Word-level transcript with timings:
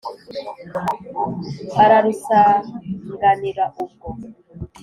Ararusanganira 1.83 3.63
ubwo. 3.83 4.09